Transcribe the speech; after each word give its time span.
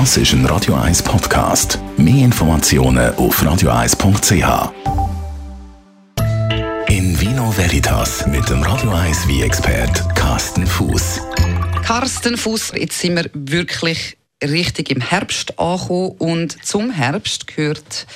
Das 0.00 0.16
ist 0.16 0.32
ein 0.32 0.44
Radio 0.46 0.74
1 0.74 1.04
Podcast. 1.04 1.78
Mehr 1.96 2.24
Informationen 2.24 3.14
auf 3.14 3.40
radio1.ch. 3.40 4.72
In 6.88 7.20
Vino 7.20 7.56
Veritas 7.56 8.26
mit 8.26 8.48
dem 8.50 8.64
Radio 8.64 8.90
1 8.90 9.28
wie 9.28 9.42
expert 9.42 10.02
Carsten 10.16 10.66
Fuß. 10.66 11.20
Carsten 11.84 12.36
Fuß, 12.36 12.72
jetzt 12.74 12.98
sind 12.98 13.14
wir 13.14 13.30
wirklich 13.34 14.16
richtig 14.42 14.90
im 14.90 15.00
Herbst 15.00 15.56
angekommen 15.60 16.16
und 16.18 16.66
zum 16.66 16.90
Herbst 16.90 17.46
gehört 17.46 18.08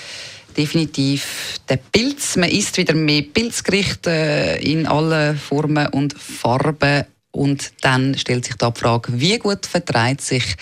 definitiv 0.56 1.60
der 1.68 1.76
Pilz. 1.76 2.34
Man 2.34 2.50
isst 2.50 2.76
wieder 2.76 2.94
mehr 2.94 3.22
Pilzgerichte 3.22 4.58
in 4.60 4.84
allen 4.88 5.38
Formen 5.38 5.86
und 5.90 6.20
Farben 6.20 7.04
und 7.30 7.72
dann 7.82 8.18
stellt 8.18 8.46
sich 8.46 8.56
da 8.56 8.70
die 8.70 8.80
Frage, 8.80 9.12
wie 9.20 9.38
gut 9.38 9.64
verträgt 9.64 10.22
sich, 10.22 10.56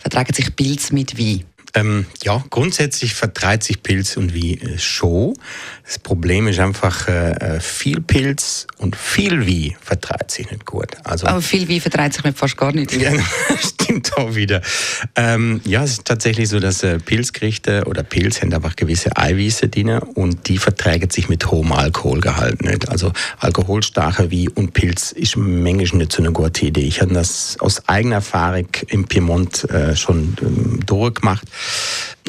vertragen 0.00 0.34
sich 0.34 0.54
Pilze 0.56 0.94
mit 0.94 1.18
Wein? 1.18 1.44
Ähm, 1.74 2.06
ja, 2.24 2.42
grundsätzlich 2.50 3.14
vertreibt 3.14 3.62
sich 3.62 3.82
Pilz 3.82 4.16
und 4.16 4.34
wie 4.34 4.54
äh, 4.54 4.78
schon. 4.78 5.34
Das 5.84 5.98
Problem 5.98 6.48
ist 6.48 6.58
einfach, 6.58 7.06
äh, 7.06 7.30
äh, 7.30 7.60
viel 7.60 8.00
Pilz 8.00 8.66
und 8.78 8.96
viel 8.96 9.46
wie 9.46 9.76
vertreibt 9.80 10.32
sich 10.32 10.50
nicht 10.50 10.66
gut. 10.66 10.96
Also, 11.04 11.26
Aber 11.26 11.40
viel 11.40 11.68
wie 11.68 11.78
vertreibt 11.78 12.14
sich 12.14 12.24
fast 12.34 12.56
gar 12.56 12.72
nicht. 12.72 12.90
Ja, 13.00 13.12
auch 14.16 14.34
wieder. 14.34 14.62
Ähm, 15.16 15.60
ja, 15.64 15.84
es 15.84 15.92
ist 15.92 16.04
tatsächlich 16.04 16.48
so, 16.48 16.60
dass 16.60 16.82
äh, 16.82 16.98
Pilzgerichte 16.98 17.84
oder 17.86 18.02
Pilz 18.02 18.40
haben 18.40 18.52
einfach 18.52 18.76
gewisse 18.76 19.16
Eiweiße 19.16 19.68
drin 19.68 19.98
und 19.98 20.48
die 20.48 20.58
verträgen 20.58 21.10
sich 21.10 21.28
mit 21.28 21.50
hohem 21.50 21.72
Alkoholgehalt 21.72 22.62
nicht. 22.62 22.88
Also 22.88 23.12
alkoholstarker 23.38 24.30
wie 24.30 24.48
und 24.48 24.72
Pilz 24.72 25.12
ist 25.12 25.36
manchmal 25.36 25.98
nicht 25.98 26.12
so 26.12 26.22
eine 26.22 26.32
gute 26.32 26.66
Idee. 26.66 26.82
Ich 26.82 27.00
habe 27.00 27.14
das 27.14 27.56
aus 27.60 27.88
eigener 27.88 28.16
Erfahrung 28.16 28.68
im 28.88 29.04
Piemont 29.04 29.68
äh, 29.70 29.96
schon 29.96 30.36
ähm, 30.42 30.80
durchgemacht 30.86 31.46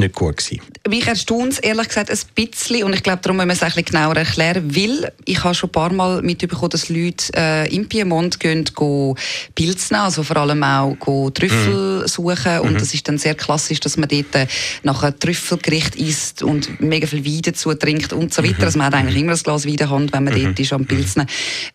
nicht 0.02 0.16
gut 0.16 0.38
gewesen. 0.38 0.62
Mich 0.88 1.08
erstaunt 1.08 1.54
es 1.54 1.60
ehrlich 1.60 1.88
gesagt 1.88 2.10
ein 2.10 2.18
bisschen 2.36 2.84
und 2.84 2.94
ich 2.94 3.04
glaube, 3.04 3.20
darum 3.22 3.38
müssen 3.38 3.50
wir 3.50 3.54
es 3.54 3.64
ein 3.64 3.68
bisschen 3.68 3.86
genauer 3.86 4.18
erklären, 4.18 4.76
weil 4.76 5.12
ich 5.26 5.44
habe 5.44 5.56
schon 5.56 5.70
ein 5.70 5.72
paar 5.72 5.94
Mal 5.94 6.22
mitbekommen, 6.22 6.70
dass 6.70 6.90
Leute 6.90 7.32
äh, 7.36 7.74
im 7.74 7.88
Piemont 7.88 8.40
gehen, 8.40 8.66
gehen 8.66 9.16
Pilze 9.56 9.94
nehmen, 9.94 10.06
also 10.06 10.24
vor 10.24 10.38
allem 10.38 10.64
auch 10.64 10.96
gehen 10.96 11.34
Trüffel 11.34 12.02
mhm. 12.02 12.08
suchen 12.08 12.60
und 12.60 12.74
mhm. 12.74 12.78
das 12.78 12.94
ist 12.94 13.08
dann 13.08 13.18
sehr 13.18 13.36
klassisch, 13.36 13.80
dass 13.80 13.98
man 13.98 14.10
dort 14.10 14.36
äh, 14.36 14.48
nach 14.84 15.04
einem 15.04 15.20
Trüffelgericht 15.20 15.96
isst 15.96 16.44
und 16.44 16.82
mega 16.82 17.08
viel 17.08 17.26
Wein 17.26 17.42
dazu 17.44 17.74
trinkt 17.74 18.14
und 18.14 18.34
so 18.34 18.44
weiter. 18.44 18.60
Mhm. 18.60 18.64
Also 18.64 18.78
man 18.78 18.88
hat 18.88 18.96
eigentlich 18.96 19.18
immer 19.18 19.34
ein 19.34 19.40
Glas 19.40 19.66
Wein 19.66 19.72
in 19.72 19.78
der 19.78 19.90
Hand, 19.90 20.14
wenn 20.14 20.24
man 20.24 20.34
mhm. 20.34 20.44
dort 20.44 20.60
ist 20.60 20.74
am 20.74 20.86
Pilzen. 20.86 21.26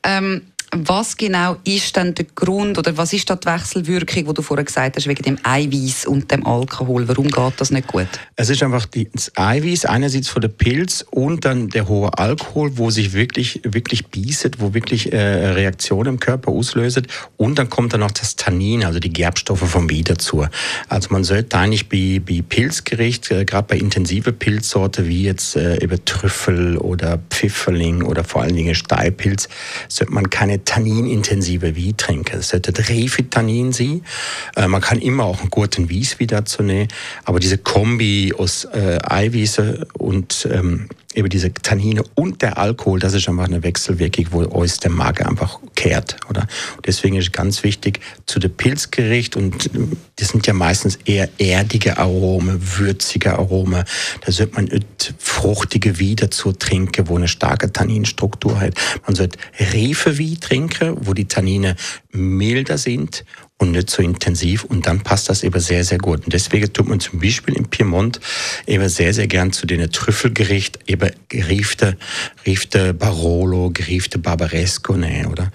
Ähm, 0.02 0.42
was 0.72 1.16
genau 1.16 1.56
ist 1.64 1.96
denn 1.96 2.14
der 2.14 2.26
Grund 2.34 2.76
oder 2.76 2.96
was 2.96 3.12
ist 3.12 3.30
da 3.30 3.36
die 3.36 3.46
Wechselwirkung, 3.46 4.26
die 4.26 4.34
du 4.34 4.42
vorher 4.42 4.64
gesagt 4.64 4.96
hast, 4.96 5.06
wegen 5.06 5.22
dem 5.22 5.38
Eiweiß 5.42 6.06
und 6.06 6.30
dem 6.30 6.46
Alkohol? 6.46 7.06
Warum 7.08 7.28
geht 7.28 7.52
das 7.58 7.70
nicht 7.70 7.86
gut? 7.86 8.08
Es 8.34 8.50
ist 8.50 8.62
einfach 8.62 8.86
das 8.86 9.32
Eiweiß 9.36 9.86
einerseits 9.86 10.28
von 10.28 10.42
der 10.42 10.48
Pilz 10.48 11.04
und 11.10 11.44
dann 11.44 11.68
der 11.68 11.88
hohe 11.88 12.16
Alkohol, 12.18 12.76
wo 12.76 12.90
sich 12.90 13.12
wirklich, 13.12 13.60
wirklich 13.64 14.06
bieset, 14.08 14.60
wo 14.60 14.74
wirklich 14.74 15.12
äh, 15.12 15.16
Reaktionen 15.16 16.14
im 16.14 16.20
Körper 16.20 16.50
auslöst. 16.50 17.02
Und 17.36 17.58
dann 17.58 17.70
kommt 17.70 17.92
dann 17.92 18.00
noch 18.00 18.10
das 18.10 18.36
Tannin, 18.36 18.84
also 18.84 18.98
die 18.98 19.12
Gerbstoffe 19.12 19.68
vom 19.70 19.90
Wein 19.90 20.04
dazu. 20.04 20.46
Also 20.88 21.08
man 21.10 21.24
sollte 21.24 21.56
eigentlich 21.56 21.88
bei, 21.88 22.20
bei 22.20 22.42
Pilzgericht, 22.46 23.30
äh, 23.30 23.44
gerade 23.44 23.68
bei 23.68 23.78
intensive 23.78 24.32
Pilzsorte 24.32 25.06
wie 25.06 25.22
jetzt 25.22 25.56
äh, 25.56 25.76
über 25.76 26.04
Trüffel 26.04 26.76
oder 26.76 27.18
Pfifferling 27.30 28.02
oder 28.02 28.24
vor 28.24 28.42
allen 28.42 28.56
Dingen 28.56 28.74
Steilpilz, 28.74 29.48
sollte 29.88 30.12
man 30.12 30.28
keine 30.28 30.65
tanninintensive 30.66 31.74
Wein 31.76 31.96
trinken. 31.96 32.40
Es 32.40 32.50
sollte 32.50 32.76
Refitannin 32.88 33.72
sein. 33.72 34.02
Äh, 34.54 34.68
man 34.68 34.82
kann 34.82 34.98
immer 34.98 35.24
auch 35.24 35.40
einen 35.40 35.50
guten 35.50 35.90
Weiss 35.90 36.16
dazu 36.20 36.62
nehmen, 36.62 36.88
aber 37.24 37.40
diese 37.40 37.56
Kombi 37.56 38.34
aus 38.36 38.66
äh, 38.66 38.98
Eiweiße 39.02 39.86
und 39.94 40.46
ähm, 40.52 40.88
eben 41.16 41.28
diese 41.30 41.52
Tannine 41.52 42.04
und 42.14 42.42
der 42.42 42.58
Alkohol, 42.58 43.00
das 43.00 43.14
ist 43.14 43.28
einfach 43.28 43.46
eine 43.46 43.62
Wechselwirkung, 43.62 44.26
wo 44.30 44.42
uns 44.42 44.78
der 44.78 44.90
Magen 44.90 45.26
einfach 45.26 45.58
kehrt, 45.74 46.16
oder? 46.28 46.46
Deswegen 46.84 47.16
ist 47.16 47.32
ganz 47.32 47.62
wichtig 47.62 48.00
zu 48.26 48.38
dem 48.38 48.52
Pilzgericht 48.52 49.36
und 49.36 49.70
das 50.16 50.28
sind 50.28 50.46
ja 50.46 50.52
meistens 50.52 50.98
eher 51.04 51.28
erdige 51.38 51.98
Aromen, 51.98 52.60
würzige 52.78 53.32
Aromen. 53.32 53.84
Da 54.24 54.32
sollte 54.32 54.54
man 54.54 54.68
fruchtige 55.18 55.98
Wein 55.98 56.16
dazu 56.16 56.52
trinken, 56.52 57.08
wo 57.08 57.16
eine 57.16 57.28
starke 57.28 57.72
Tanninstruktur 57.72 58.60
hat. 58.60 58.74
Man 59.06 59.16
sollte 59.16 59.38
Refe 59.58 60.18
Wein 60.18 60.38
trinken, 60.40 60.96
wo 61.00 61.14
die 61.14 61.26
Tannine 61.26 61.76
milder 62.12 62.78
sind 62.78 63.24
und 63.58 63.70
nicht 63.70 63.88
so 63.88 64.02
intensiv 64.02 64.64
und 64.64 64.86
dann 64.86 65.00
passt 65.00 65.30
das 65.30 65.42
eben 65.42 65.60
sehr, 65.60 65.82
sehr 65.82 65.98
gut. 65.98 66.24
Und 66.24 66.32
deswegen 66.32 66.70
tut 66.72 66.88
man 66.88 67.00
zum 67.00 67.20
Beispiel 67.20 67.56
im 67.56 67.68
Piemont 67.68 68.20
eben 68.66 68.88
sehr, 68.88 69.14
sehr 69.14 69.26
gern 69.26 69.52
zu 69.52 69.66
den 69.66 69.90
Trüffelgericht 69.90 70.78
eben 70.86 71.10
geriefte, 71.28 71.96
geriefte 72.44 72.92
Barolo, 72.92 73.70
geriefte 73.72 74.18
Barbaresco, 74.18 74.96
ne, 74.96 75.26
oder? 75.30 75.52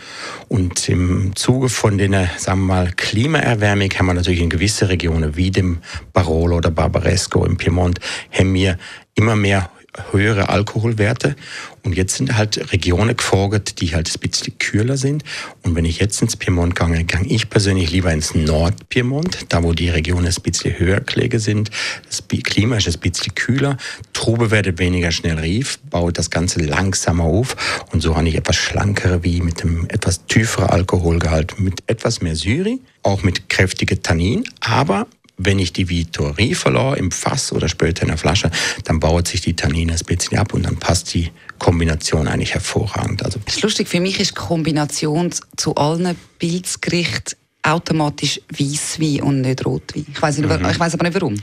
Und 0.48 0.90
im 0.90 1.36
Zuge 1.36 1.70
von 1.70 2.00
den, 2.00 2.14
sagen 2.38 2.62
wir 2.62 2.76
mal, 2.76 2.92
Klimaerwärmung 2.92 3.90
haben 3.92 4.08
wir 4.08 4.14
natürlich 4.16 4.42
in 4.42 4.50
gewisse 4.50 4.90
Regionen 4.90 5.36
wie 5.36 5.52
dem 5.52 5.80
Barolo 6.12 6.58
oder 6.58 6.72
Barbaresco 6.72 7.46
im 7.46 7.58
Piemont, 7.58 8.00
haben 8.32 8.54
wir 8.54 8.80
immer 9.14 9.36
mehr 9.36 9.70
höhere 10.12 10.50
Alkoholwerte. 10.50 11.36
Und 11.84 11.96
jetzt 11.96 12.16
sind 12.16 12.38
halt 12.38 12.72
Regionen 12.72 13.18
gefordert, 13.18 13.82
die 13.82 13.96
halt 13.96 14.10
ein 14.14 14.20
bisschen 14.20 14.58
kühler 14.60 14.98
sind. 14.98 15.24
Und 15.64 15.76
wenn 15.76 15.86
ich 15.86 16.00
jetzt 16.00 16.22
ins 16.22 16.36
Piemont 16.36 16.76
gehe, 16.76 17.04
gehe 17.04 17.26
ich 17.26 17.50
persönlich 17.50 17.92
lieber 17.92 18.14
ins 18.14 18.36
Nordpiemont, 18.36 19.46
da 19.50 19.64
wo 19.64 19.74
die 19.74 19.90
Regionen 19.90 20.28
ein 20.28 20.44
bisschen 20.44 20.78
höher 20.78 21.02
gelegen 21.02 21.40
sind. 21.40 21.72
Das 22.08 22.24
Klima 22.44 22.78
ist 22.78 22.88
ein 22.88 23.00
bisschen 23.00 23.34
kühler. 23.36 23.78
Trube 24.14 24.52
werden 24.52 24.78
weniger 24.78 25.12
schnell 25.12 25.40
rief, 25.40 25.80
baut 25.90 26.18
das 26.18 26.30
Ganze 26.30 26.62
langsamer 26.62 27.24
auf. 27.24 27.56
Und 27.92 28.02
so 28.02 28.16
habe 28.16 28.30
ich 28.30 28.36
etwas 28.36 28.58
schlankere 28.58 29.24
wie 29.24 29.42
mit 29.42 29.64
einem 29.64 29.86
etwas 29.90 30.26
tieferen 30.26 30.70
Alkoholgehalt, 30.70 31.60
mit 31.60 31.84
etwas 31.88 32.22
mehr 32.22 32.36
Syri, 32.36 32.80
auch 33.04 33.24
mit 33.24 33.50
kräftigen 33.50 34.04
Tannin, 34.04 34.44
aber 34.60 35.08
wenn 35.46 35.60
ich 35.60 35.74
die 35.74 35.90
Vitorie 35.90 36.56
verlor 36.56 36.98
im 36.98 37.12
Fass 37.12 37.52
oder 37.52 37.68
später 37.68 38.04
in 38.04 38.10
der 38.10 38.18
Flasche, 38.18 38.52
dann 38.86 39.00
baut 39.00 39.28
sich 39.28 39.42
die 39.42 39.56
Tannine 39.56 39.94
ein 39.94 40.06
bisschen 40.06 40.38
ab 40.38 40.54
und 40.54 40.64
dann 40.64 40.78
passt 40.78 41.14
die 41.14 41.32
Kombination 41.60 42.28
eigentlich 42.28 42.54
hervorragend. 42.54 43.24
Also 43.24 43.40
das 43.46 43.58
ist 43.58 43.64
lustig, 43.64 43.88
für 43.88 44.00
mich 44.00 44.20
ist 44.20 44.32
die 44.32 44.36
Kombination 44.36 45.32
zu 45.58 45.76
allen 45.76 46.16
Pilzgerichten 46.40 47.41
automatisch 47.64 48.42
Weißwein 48.50 49.22
und 49.22 49.42
nicht 49.42 49.66
Rotwein. 49.66 50.06
Ich 50.12 50.22
weiß, 50.22 50.40
mhm. 50.40 50.66
ich 50.70 50.80
weiß 50.80 50.94
aber 50.96 51.04
nicht 51.04 51.14
warum. 51.14 51.36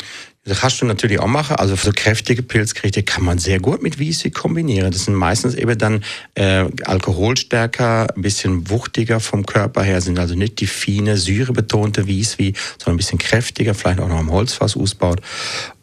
Das 0.45 0.61
kannst 0.61 0.81
du 0.81 0.87
natürlich 0.87 1.21
auch 1.21 1.27
machen. 1.27 1.57
Also 1.57 1.77
für 1.77 1.87
so 1.87 1.93
kräftige 1.95 2.43
Pilzgerichte 2.43 3.03
kann 3.03 3.23
man 3.25 3.39
sehr 3.39 3.61
gut 3.61 3.83
mit 3.83 4.01
Weißwein 4.01 4.33
kombinieren. 4.33 4.91
Das 4.91 5.05
sind 5.05 5.15
meistens 5.15 5.55
eben 5.55 5.77
dann 5.79 6.03
äh, 6.35 6.65
alkoholstärker, 6.85 8.09
ein 8.15 8.23
bisschen 8.23 8.71
wuchtiger 8.71 9.21
vom 9.21 9.45
Körper 9.45 9.83
her, 9.83 10.01
sind 10.01 10.19
also 10.19 10.35
nicht 10.35 10.61
die 10.61 10.67
feine, 10.67 11.17
syrebetonte 11.19 12.09
Weißwein, 12.09 12.55
sondern 12.79 12.95
ein 12.95 12.97
bisschen 12.97 13.19
kräftiger, 13.19 13.75
vielleicht 13.75 14.01
auch 14.01 14.09
noch 14.09 14.19
am 14.19 14.33
Holzfass 14.33 14.77
ausbaut. 14.77 15.21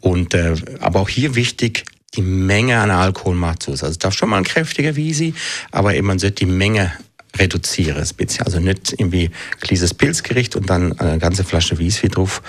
Und, 0.00 0.34
äh, 0.34 0.54
aber 0.80 1.00
auch 1.00 1.08
hier 1.08 1.34
wichtig, 1.36 1.84
die 2.14 2.22
Menge 2.22 2.78
an 2.78 2.90
Alkohol 2.90 3.34
macht 3.34 3.62
zu. 3.62 3.70
Also 3.72 3.86
es 3.86 3.98
darf 3.98 4.14
schon 4.14 4.30
mal 4.30 4.38
ein 4.38 4.44
kräftiger 4.44 4.96
Wiesi, 4.96 5.34
aber 5.70 5.94
eben 5.94 6.06
man 6.06 6.18
sollte 6.18 6.44
die 6.44 6.50
Menge 6.50 6.92
reduzieren. 7.38 7.96
Also 7.98 8.60
nicht 8.60 8.92
irgendwie 8.92 9.26
ein 9.26 9.60
kleines 9.60 9.94
Pilzgericht 9.94 10.56
und 10.56 10.70
dann 10.70 10.98
eine 10.98 11.18
ganze 11.18 11.44
Flasche 11.44 11.78
Wiesvi 11.78 12.08
drauf. 12.08 12.42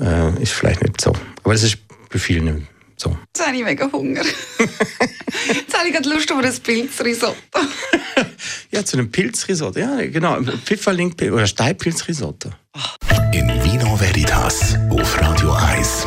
Äh, 0.00 0.42
ist 0.42 0.52
vielleicht 0.52 0.82
nicht 0.82 1.00
so. 1.00 1.12
Aber 1.42 1.54
das 1.54 1.62
ist 1.62 1.78
bei 2.10 2.18
vielen 2.18 2.68
so. 2.96 3.16
Jetzt 3.34 3.46
habe 3.46 3.56
ich 3.56 3.64
mega 3.64 3.90
Hunger. 3.90 4.22
Jetzt 5.48 5.76
habe 5.76 5.88
ich 5.88 5.92
gerade 5.92 6.08
Lust 6.08 6.30
auf 6.32 6.38
ein 6.38 6.58
Pilzrisotto. 6.62 7.36
ja, 8.70 8.84
zu 8.84 8.96
einem 8.96 9.10
Pilzrisotto. 9.10 9.78
Ja, 9.78 9.96
genau. 10.06 10.40
Pfifferling 10.64 11.14
oder 11.30 11.46
Steilpilzrisotto. 11.46 12.50
In 13.32 13.48
Vino 13.64 13.98
Veritas 13.98 14.76
auf 14.90 15.20
Radio 15.20 15.52
1. 15.52 16.06